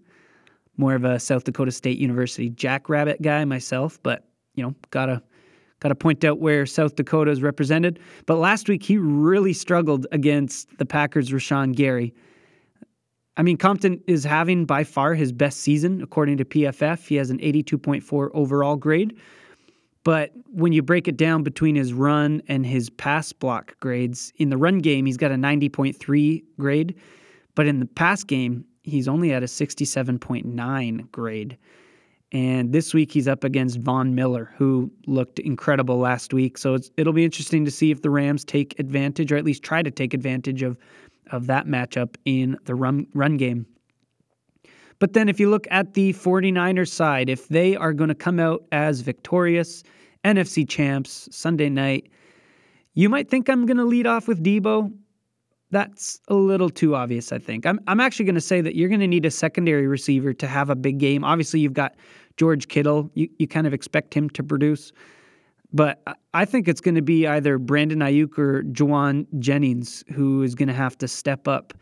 more 0.76 0.96
of 0.96 1.06
a 1.06 1.20
South 1.20 1.46
Dakota 1.46 1.72
State 1.72 1.98
University 1.98 2.50
Jackrabbit 2.50 3.22
guy 3.22 3.46
myself, 3.46 4.00
but 4.04 4.26
you 4.56 4.64
know, 4.64 4.76
gotta 4.90 5.22
gotta 5.80 5.96
point 5.96 6.26
out 6.26 6.40
where 6.40 6.66
South 6.66 6.96
Dakota 6.96 7.32
is 7.32 7.42
represented. 7.42 8.00
But 8.26 8.36
last 8.36 8.68
week 8.68 8.84
he 8.84 8.98
really 8.98 9.54
struggled 9.54 10.08
against 10.12 10.78
the 10.78 10.86
Packers' 10.86 11.30
Rashan 11.30 11.76
Gary. 11.76 12.14
I 13.38 13.44
mean, 13.44 13.58
Compton 13.58 14.02
is 14.08 14.24
having 14.24 14.66
by 14.66 14.84
far 14.84 15.14
his 15.14 15.32
best 15.32 15.60
season 15.60 16.02
according 16.02 16.38
to 16.38 16.46
PFF. 16.46 17.08
He 17.08 17.16
has 17.16 17.30
an 17.30 17.38
82.4 17.38 18.32
overall 18.34 18.76
grade. 18.76 19.16
But 20.04 20.32
when 20.52 20.74
you 20.74 20.82
break 20.82 21.08
it 21.08 21.18
down 21.18 21.44
between 21.44 21.76
his 21.76 21.94
run 21.94 22.42
and 22.48 22.66
his 22.66 22.90
pass 22.90 23.32
block 23.34 23.80
grades, 23.80 24.34
in 24.38 24.50
the 24.50 24.58
run 24.58 24.80
game, 24.80 25.06
he's 25.06 25.18
got 25.18 25.32
a 25.32 25.36
90.3 25.36 26.44
grade. 26.58 26.96
But 27.56 27.68
in 27.68 27.80
the 27.80 27.86
pass 27.86 28.24
game, 28.24 28.66
he's 28.84 29.08
only 29.08 29.34
at 29.34 29.44
a 29.44 29.48
67.9 29.48 31.12
grade. 31.12 31.58
And 32.32 32.74
this 32.74 32.94
week 32.94 33.12
he's 33.12 33.28
up 33.28 33.44
against 33.44 33.80
Von 33.80 34.16
Miller, 34.16 34.52
who 34.58 34.92
looked 35.06 35.40
incredible 35.40 35.98
last 35.98 36.34
week. 36.34 36.58
So 36.58 36.78
it'll 36.98 37.14
be 37.14 37.26
interesting 37.26 37.66
to 37.66 37.72
see 37.72 37.92
if 37.92 38.02
the 38.02 38.10
Rams 38.10 38.44
take 38.44 38.80
advantage, 38.80 39.32
or 39.32 39.38
at 39.38 39.46
least 39.46 39.64
try 39.64 39.84
to 39.84 39.92
take 39.92 40.14
advantage 40.14 40.64
of 40.64 40.78
of 41.32 41.48
that 41.48 41.68
matchup 41.68 42.16
in 42.26 42.58
the 42.66 42.76
run, 42.76 43.08
run 43.14 43.38
game. 43.38 43.66
But 45.00 45.14
then 45.14 45.30
if 45.30 45.40
you 45.40 45.50
look 45.50 45.68
at 45.70 45.94
the 45.94 46.14
49ers 46.14 46.90
side, 46.90 47.30
if 47.30 47.48
they 47.50 47.76
are 47.76 47.94
going 47.94 48.08
to 48.08 48.16
come 48.16 48.40
out 48.40 48.64
as 48.72 49.02
victorious 49.02 49.84
NFC 50.24 50.68
champs 50.68 51.30
Sunday 51.32 51.70
night, 51.70 52.10
you 52.94 53.10
might 53.10 53.30
think 53.30 53.48
I'm 53.48 53.66
going 53.66 53.78
to 53.78 53.86
lead 53.86 54.08
off 54.08 54.28
with 54.28 54.44
Deebo. 54.44 54.92
That's 55.70 56.20
a 56.30 56.34
little 56.34 56.70
too 56.70 56.96
obvious, 56.96 57.32
I 57.32 57.38
think. 57.38 57.66
I'm, 57.66 57.80
I'm 57.88 58.00
actually 58.00 58.26
going 58.26 58.36
to 58.36 58.42
say 58.42 58.62
that 58.62 58.76
you're 58.76 58.90
going 58.90 59.02
to 59.02 59.08
need 59.08 59.26
a 59.26 59.32
secondary 59.32 59.86
receiver 59.86 60.34
to 60.34 60.48
have 60.48 60.70
a 60.70 60.76
big 60.76 60.98
game. 60.98 61.24
Obviously, 61.24 61.60
you've 61.60 61.74
got 61.74 61.96
George 62.38 62.68
Kittle. 62.68 63.12
You, 63.14 63.30
you 63.38 63.48
kind 63.48 63.68
of 63.68 63.74
expect 63.74 64.14
him 64.14 64.30
to 64.32 64.44
produce. 64.44 64.92
But 65.74 66.02
I 66.34 66.46
think 66.46 66.68
it's 66.68 66.82
going 66.82 66.96
to 66.96 67.02
be 67.02 67.28
either 67.28 67.58
Brandon 67.58 68.00
Aiyuk 68.00 68.38
or 68.38 68.64
Jauan 68.64 69.26
Jennings 69.40 70.04
who 70.14 70.44
is 70.44 70.56
going 70.56 70.70
to 70.70 70.74
have 70.74 70.98
to 71.00 71.08
step 71.08 71.48
up. 71.48 71.74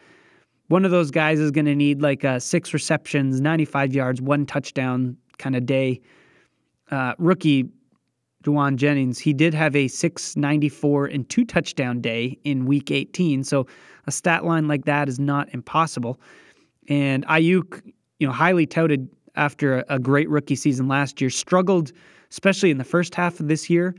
One 0.67 0.85
of 0.85 0.91
those 0.91 1.11
guys 1.11 1.39
is 1.39 1.51
going 1.51 1.65
to 1.65 1.75
need 1.75 2.01
like 2.01 2.23
a 2.23 2.39
six 2.39 2.73
receptions, 2.73 3.39
95 3.39 3.93
yards, 3.93 4.21
one 4.21 4.45
touchdown 4.45 5.17
kind 5.37 5.55
of 5.55 5.65
day. 5.65 6.01
Uh, 6.89 7.13
rookie 7.19 7.69
Jauan 8.43 8.75
Jennings, 8.75 9.19
he 9.19 9.33
did 9.33 9.53
have 9.53 9.75
a 9.75 9.87
694 9.87 11.05
and 11.05 11.29
two 11.29 11.45
touchdown 11.45 12.01
day 12.01 12.39
in 12.43 12.65
week 12.65 12.89
18. 12.89 13.43
So 13.43 13.67
a 14.07 14.11
stat 14.11 14.45
line 14.45 14.67
like 14.67 14.85
that 14.85 15.07
is 15.07 15.19
not 15.19 15.53
impossible. 15.53 16.19
And 16.87 17.25
Aiyuk, 17.27 17.81
you 18.19 18.27
know, 18.27 18.33
highly 18.33 18.65
touted 18.65 19.09
after 19.35 19.79
a, 19.79 19.85
a 19.89 19.99
great 19.99 20.29
rookie 20.29 20.55
season 20.55 20.87
last 20.87 21.21
year, 21.21 21.29
struggled– 21.29 21.91
especially 22.35 22.69
in 22.69 22.77
the 22.77 22.83
first 22.83 23.15
half 23.15 23.39
of 23.39 23.47
this 23.47 23.69
year. 23.69 23.95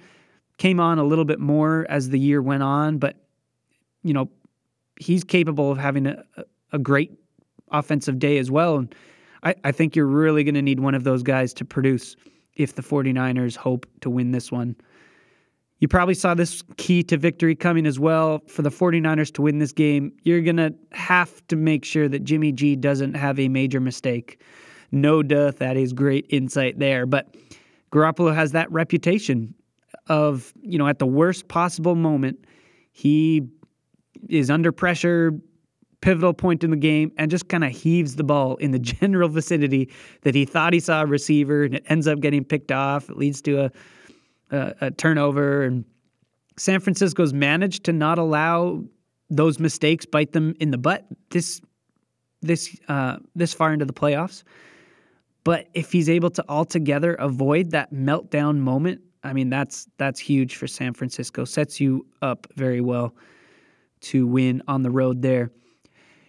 Came 0.59 0.79
on 0.79 0.99
a 0.99 1.05
little 1.05 1.25
bit 1.25 1.41
more 1.41 1.87
as 1.89 2.11
the 2.11 2.19
year 2.19 2.43
went 2.43 2.63
on, 2.63 2.99
but 2.99 3.17
you 4.03 4.13
know, 4.13 4.29
he's 5.01 5.25
capable 5.25 5.73
of 5.73 5.79
having 5.79 6.07
a, 6.07 6.23
a 6.71 6.79
great 6.79 7.19
offensive 7.71 8.19
day 8.19 8.37
as 8.37 8.51
well. 8.51 8.77
And 8.77 8.95
I, 9.43 9.55
I 9.65 9.73
think 9.73 9.97
you're 9.97 10.05
really 10.05 10.45
going 10.45 10.55
to 10.55 10.61
need 10.61 10.81
one 10.81 10.95
of 10.95 11.03
those 11.03 11.23
guys 11.23 11.55
to 11.55 11.65
produce 11.65 12.15
if 12.57 12.75
the 12.75 12.83
49ers 12.83 13.57
hope 13.57 13.87
to 14.03 14.11
win 14.11 14.33
this 14.33 14.53
one. 14.53 14.77
You 15.79 15.89
probably 15.89 16.15
saw 16.15 16.35
this 16.35 16.63
key 16.77 17.03
to 17.05 17.17
victory 17.17 17.55
coming 17.55 17.87
as 17.87 17.99
well. 17.99 18.43
For 18.49 18.61
the 18.61 18.71
49ers 18.71 19.33
to 19.35 19.43
win 19.43 19.61
this 19.61 19.73
game, 19.73 20.13
you're 20.25 20.43
going 20.43 20.57
to 20.57 20.75
have 20.93 21.47
to 21.49 21.57
make 21.57 21.87
sure 21.87 22.07
that 22.07 22.23
Jimmy 22.23 22.53
G 22.53 22.77
doesn't 22.77 23.15
have 23.15 23.39
a 23.39 23.49
major 23.49 23.81
mistake. 23.81 24.43
No 24.93 25.23
duh, 25.23 25.53
that 25.53 25.77
is 25.79 25.95
great 25.95 26.27
insight 26.29 26.79
there. 26.79 27.07
But 27.07 27.35
Garoppolo 27.97 28.35
has 28.35 28.53
that 28.53 28.71
reputation 28.71 29.55
of, 30.09 30.53
you 30.61 30.79
know, 30.79 30.87
at 30.87 30.99
the 30.99 31.07
worst 31.07 31.49
possible 31.49 31.95
moment, 31.95 32.45
he 32.93 33.43
is 34.29 34.51
under 34.51 34.71
pressure, 34.71 35.33
pivotal 36.03 36.35
point 36.35 36.63
in 36.63 36.71
the 36.71 36.77
game, 36.77 37.11
and 37.17 37.31
just 37.31 37.49
kind 37.49 37.65
of 37.65 37.73
heaves 37.73 38.17
the 38.17 38.25
ball 38.25 38.57
in 38.57 38.71
the 38.71 38.79
general 39.01 39.29
vicinity 39.31 39.91
that 40.23 40.35
he 40.35 40.45
thought 40.45 40.75
he 40.75 40.81
saw 40.81 41.03
a 41.03 41.07
receiver, 41.07 41.65
and 41.65 41.75
it 41.75 41.85
ends 41.89 42.07
up 42.07 42.21
getting 42.21 42.45
picked 42.45 42.71
off. 42.71 43.09
It 43.09 43.17
leads 43.17 43.41
to 43.43 43.65
a, 43.65 43.71
a, 44.51 44.75
a 44.83 44.91
turnover. 44.91 45.63
And 45.63 45.85
San 46.59 46.81
Francisco's 46.81 47.33
managed 47.33 47.85
to 47.85 47.93
not 47.93 48.19
allow 48.19 48.85
those 49.31 49.59
mistakes 49.59 50.07
bite 50.07 50.33
them 50.33 50.55
in 50.61 50.71
the 50.71 50.79
butt 50.79 51.05
this 51.31 51.61
this 52.43 52.79
uh, 52.89 53.17
this 53.35 53.55
far 53.55 53.73
into 53.73 53.85
the 53.85 53.93
playoffs. 53.93 54.45
But 55.47 55.69
if 55.75 55.93
he's 55.93 56.11
able 56.11 56.31
to 56.31 56.45
altogether 56.49 57.15
avoid 57.15 57.71
that 57.71 57.93
meltdown 57.93 58.59
moment, 58.59 59.01
I 59.23 59.33
mean 59.33 59.49
that's 59.49 59.87
that's 59.97 60.19
huge 60.19 60.57
for 60.57 60.67
San 60.67 60.93
Francisco. 60.93 61.45
Sets 61.45 61.81
you 61.81 62.05
up 62.21 62.49
very 62.57 62.81
well 62.81 63.15
to 64.01 64.27
win 64.27 64.61
on 64.67 64.83
the 64.83 64.91
road 64.91 65.23
there. 65.23 65.53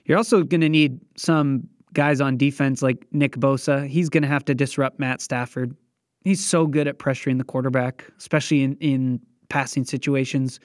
You're 0.06 0.20
also 0.20 0.44
going 0.44 0.62
to 0.62 0.70
need 0.70 1.00
some 1.16 1.68
guys 1.94 2.22
on 2.22 2.38
defense 2.38 2.84
like 2.84 3.08
Nick 3.12 3.38
Bosa. 3.38 3.88
He's 3.88 4.08
going 4.08 4.22
to 4.22 4.30
have 4.30 4.46
to 4.46 4.54
disrupt 4.54 5.00
Matt 5.00 5.20
Stafford. 5.20 5.76
He's 6.24 6.46
so 6.46 6.68
good 6.68 6.88
at 6.88 7.00
pressuring 7.00 7.40
the 7.40 7.44
quarterback, 7.44 8.06
especially 8.20 8.62
in, 8.62 8.76
in 8.76 9.20
passing 9.50 9.84
situations. 9.84 10.60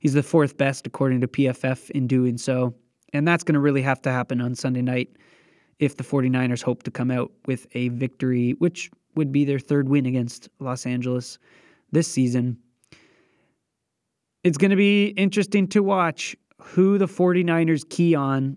He's 0.00 0.12
the 0.12 0.22
fourth 0.22 0.58
best 0.58 0.86
according 0.86 1.22
to 1.22 1.28
PFF 1.28 1.88
in 1.92 2.08
doing 2.08 2.36
so. 2.36 2.74
And 3.14 3.26
that's 3.26 3.42
going 3.42 3.54
to 3.54 3.60
really 3.60 3.80
have 3.80 4.02
to 4.02 4.10
happen 4.10 4.42
on 4.42 4.54
Sunday 4.54 4.82
night 4.82 5.16
if 5.78 5.96
the 5.96 6.04
49ers 6.04 6.62
hope 6.62 6.82
to 6.84 6.90
come 6.90 7.10
out 7.10 7.30
with 7.46 7.66
a 7.72 7.88
victory, 7.88 8.52
which 8.52 8.90
would 9.14 9.32
be 9.32 9.44
their 9.44 9.58
third 9.58 9.88
win 9.88 10.06
against 10.06 10.48
Los 10.60 10.86
Angeles 10.86 11.38
this 11.92 12.08
season. 12.08 12.58
It's 14.44 14.58
going 14.58 14.70
to 14.70 14.76
be 14.76 15.08
interesting 15.08 15.66
to 15.68 15.82
watch 15.82 16.36
who 16.60 16.98
the 16.98 17.06
49ers 17.06 17.88
key 17.88 18.14
on 18.14 18.56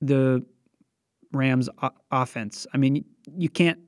the 0.00 0.44
Rams 1.32 1.68
o- 1.82 1.90
offense. 2.10 2.66
I 2.74 2.78
mean, 2.78 3.04
you 3.36 3.48
can't 3.48 3.78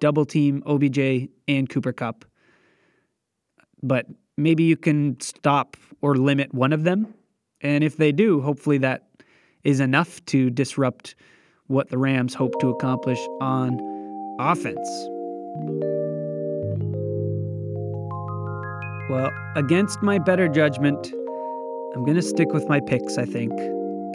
double 0.00 0.24
team 0.24 0.62
OBJ 0.66 1.28
and 1.48 1.68
Cooper 1.68 1.92
Kupp, 1.92 2.24
but 3.82 4.06
maybe 4.36 4.64
you 4.64 4.76
can 4.76 5.20
stop 5.20 5.76
or 6.00 6.16
limit 6.16 6.52
one 6.54 6.72
of 6.72 6.84
them. 6.84 7.14
And 7.60 7.82
if 7.82 7.96
they 7.96 8.12
do, 8.12 8.40
hopefully 8.40 8.78
that 8.78 9.08
is 9.64 9.80
enough 9.80 10.24
to 10.26 10.50
disrupt 10.50 11.14
what 11.68 11.88
the 11.88 11.98
Rams 11.98 12.34
hope 12.34 12.58
to 12.60 12.68
accomplish 12.68 13.18
on 13.40 13.78
offense. 14.38 14.88
Well, 19.08 19.30
against 19.54 20.02
my 20.02 20.18
better 20.18 20.48
judgment, 20.48 21.12
I'm 21.94 22.04
going 22.04 22.16
to 22.16 22.22
stick 22.22 22.52
with 22.52 22.68
my 22.68 22.80
picks, 22.80 23.18
I 23.18 23.24
think. 23.24 23.52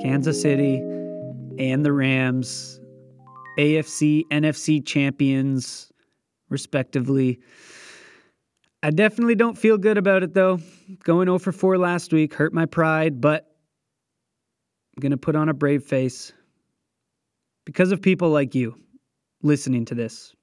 Kansas 0.01 0.41
City 0.41 0.77
and 1.57 1.85
the 1.85 1.93
Rams, 1.93 2.79
AFC, 3.57 4.23
NFC 4.31 4.85
champions, 4.85 5.91
respectively. 6.49 7.39
I 8.83 8.89
definitely 8.89 9.35
don't 9.35 9.57
feel 9.57 9.77
good 9.77 9.97
about 9.97 10.23
it, 10.23 10.33
though. 10.33 10.59
Going 11.03 11.29
oh 11.29 11.35
over 11.35 11.51
4 11.51 11.77
last 11.77 12.11
week 12.11 12.33
hurt 12.33 12.53
my 12.53 12.65
pride, 12.65 13.21
but 13.21 13.55
I'm 14.95 15.01
going 15.01 15.11
to 15.11 15.17
put 15.17 15.35
on 15.35 15.49
a 15.49 15.53
brave 15.53 15.83
face 15.83 16.33
because 17.65 17.91
of 17.91 18.01
people 18.01 18.29
like 18.29 18.55
you 18.55 18.75
listening 19.43 19.85
to 19.85 19.95
this. 19.95 20.33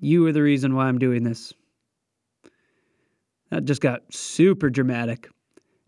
You 0.00 0.26
are 0.26 0.32
the 0.32 0.42
reason 0.42 0.74
why 0.74 0.86
I'm 0.86 0.98
doing 0.98 1.22
this. 1.22 1.52
That 3.50 3.64
just 3.64 3.80
got 3.80 4.00
super 4.12 4.70
dramatic. 4.70 5.28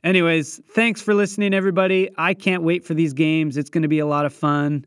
Anyways, 0.04 0.60
thanks 0.72 1.02
for 1.02 1.14
listening, 1.14 1.52
everybody. 1.52 2.10
I 2.16 2.34
can't 2.34 2.62
wait 2.62 2.84
for 2.84 2.94
these 2.94 3.12
games. 3.12 3.56
It's 3.56 3.70
going 3.70 3.82
to 3.82 3.88
be 3.88 3.98
a 3.98 4.06
lot 4.06 4.24
of 4.24 4.32
fun. 4.32 4.84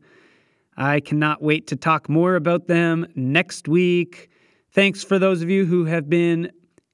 I 0.76 1.00
cannot 1.00 1.42
wait 1.42 1.66
to 1.68 1.76
talk 1.76 2.08
more 2.08 2.36
about 2.36 2.68
them 2.68 3.06
next 3.14 3.68
week. 3.68 4.30
Thanks 4.72 5.04
for 5.04 5.18
those 5.18 5.42
of 5.42 5.50
you 5.50 5.66
who 5.66 5.84
have 5.84 6.08
been 6.08 6.50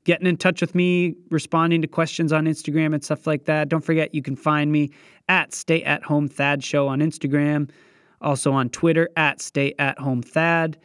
getting 0.06 0.26
in 0.26 0.36
touch 0.36 0.60
with 0.60 0.74
me, 0.74 1.16
responding 1.30 1.82
to 1.82 1.88
questions 1.88 2.32
on 2.32 2.46
Instagram 2.46 2.94
and 2.94 3.04
stuff 3.04 3.26
like 3.26 3.44
that. 3.44 3.68
Don't 3.68 3.84
forget, 3.84 4.14
you 4.14 4.22
can 4.22 4.36
find 4.36 4.70
me 4.72 4.90
at 5.28 5.52
Stay 5.52 5.82
at 5.82 6.04
Home 6.04 6.28
Thad 6.28 6.62
Show 6.62 6.86
on 6.86 7.00
Instagram, 7.00 7.68
also 8.20 8.52
on 8.52 8.70
Twitter 8.70 9.10
at 9.16 9.42
Stay 9.42 9.74
at 9.80 9.98
Home 9.98 10.22
Thad, 10.22 10.78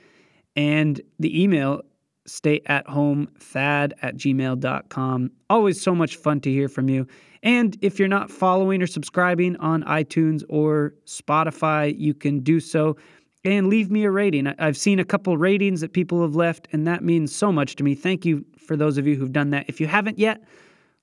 and 0.56 1.00
the 1.20 1.42
email 1.42 1.82
stay 2.28 2.62
at 2.68 2.88
home 2.88 3.28
thad 3.40 3.94
at 4.02 4.16
gmail.com. 4.16 5.32
Always 5.50 5.82
so 5.82 5.96
much 5.96 6.16
fun 6.16 6.40
to 6.42 6.52
hear 6.52 6.70
from 6.70 6.88
you. 6.88 7.08
And 7.44 7.76
if 7.82 7.98
you're 7.98 8.08
not 8.08 8.30
following 8.30 8.82
or 8.82 8.88
subscribing 8.88 9.56
on 9.58 9.84
iTunes 9.84 10.44
or 10.48 10.94
Spotify, 11.06 11.98
you 11.98 12.14
can 12.14 12.42
do 12.42 12.60
so 12.60 12.96
and 13.44 13.68
leave 13.68 13.90
me 13.90 14.04
a 14.04 14.12
rating. 14.12 14.48
I've 14.48 14.78
seen 14.78 15.00
a 15.00 15.06
couple 15.06 15.36
ratings 15.38 15.82
that 15.82 15.94
people 15.94 16.22
have 16.22 16.36
left, 16.36 16.68
and 16.72 16.86
that 16.88 17.04
means 17.04 17.36
so 17.36 17.52
much 17.52 17.76
to 17.78 17.84
me. 17.84 17.96
Thank 17.96 18.26
you 18.26 18.46
for 18.58 18.76
those 18.76 18.98
of 18.98 19.08
you 19.08 19.16
who've 19.16 19.32
done 19.32 19.50
that. 19.50 19.66
If 19.68 19.82
you 19.82 19.88
haven't 19.88 20.20
yet, 20.20 20.44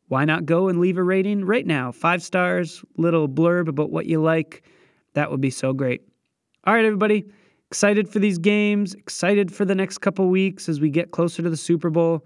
why 0.06 0.24
not 0.24 0.46
go 0.46 0.68
and 0.68 0.80
leave 0.80 0.98
a 0.98 1.02
rating 1.02 1.44
right 1.44 1.66
now? 1.66 1.92
Five 1.92 2.22
stars, 2.22 2.84
little 2.96 3.28
blurb 3.28 3.68
about 3.68 3.90
what 3.90 4.06
you 4.06 4.22
like. 4.22 4.62
That 5.14 5.30
would 5.30 5.40
be 5.40 5.50
so 5.50 5.72
great. 5.72 6.02
All 6.64 6.74
right, 6.74 6.84
everybody. 6.84 7.24
Excited 7.70 8.08
for 8.08 8.18
these 8.18 8.38
games, 8.38 8.94
excited 8.94 9.52
for 9.52 9.66
the 9.66 9.74
next 9.74 9.98
couple 9.98 10.28
weeks 10.28 10.68
as 10.68 10.80
we 10.80 10.88
get 10.88 11.10
closer 11.10 11.42
to 11.42 11.50
the 11.50 11.56
Super 11.56 11.90
Bowl. 11.90 12.24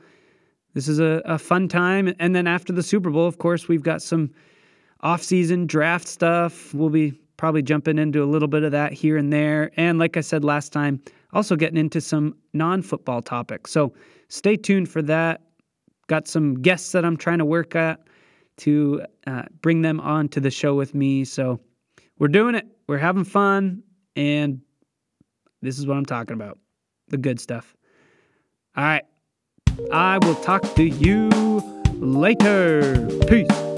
This 0.74 0.86
is 0.86 1.00
a, 1.00 1.20
a 1.24 1.38
fun 1.38 1.66
time. 1.68 2.14
And 2.20 2.36
then 2.36 2.46
after 2.46 2.72
the 2.72 2.82
Super 2.82 3.10
Bowl, 3.10 3.26
of 3.26 3.38
course, 3.38 3.66
we've 3.66 3.82
got 3.82 4.02
some 4.02 4.30
off-season 5.00 5.66
draft 5.66 6.06
stuff. 6.06 6.72
We'll 6.72 6.90
be 6.90 7.14
probably 7.42 7.60
jumping 7.60 7.98
into 7.98 8.22
a 8.22 8.24
little 8.24 8.46
bit 8.46 8.62
of 8.62 8.70
that 8.70 8.92
here 8.92 9.16
and 9.16 9.32
there. 9.32 9.72
And 9.76 9.98
like 9.98 10.16
I 10.16 10.20
said 10.20 10.44
last 10.44 10.72
time, 10.72 11.02
also 11.32 11.56
getting 11.56 11.76
into 11.76 12.00
some 12.00 12.36
non-football 12.52 13.20
topics. 13.20 13.72
So 13.72 13.92
stay 14.28 14.56
tuned 14.56 14.88
for 14.88 15.02
that. 15.02 15.40
Got 16.06 16.28
some 16.28 16.62
guests 16.62 16.92
that 16.92 17.04
I'm 17.04 17.16
trying 17.16 17.38
to 17.38 17.44
work 17.44 17.74
at 17.74 17.98
to 18.58 19.02
uh, 19.26 19.42
bring 19.60 19.82
them 19.82 19.98
on 19.98 20.28
to 20.28 20.38
the 20.38 20.52
show 20.52 20.76
with 20.76 20.94
me. 20.94 21.24
So 21.24 21.58
we're 22.20 22.28
doing 22.28 22.54
it. 22.54 22.68
We're 22.86 22.98
having 22.98 23.24
fun. 23.24 23.82
And 24.14 24.60
this 25.62 25.80
is 25.80 25.86
what 25.88 25.96
I'm 25.96 26.06
talking 26.06 26.34
about 26.34 26.60
the 27.08 27.16
good 27.16 27.40
stuff. 27.40 27.74
All 28.76 28.84
right. 28.84 29.04
I 29.90 30.18
will 30.18 30.36
talk 30.36 30.62
to 30.76 30.84
you 30.84 31.28
later. 31.94 33.04
Peace. 33.26 33.71